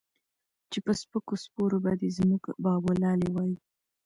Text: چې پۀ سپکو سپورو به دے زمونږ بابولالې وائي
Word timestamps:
چې 0.71 0.77
پۀ 0.85 0.93
سپکو 0.99 1.35
سپورو 1.43 1.77
به 1.83 1.91
دے 1.99 2.09
زمونږ 2.17 2.43
بابولالې 2.63 3.29
وائي 3.31 3.55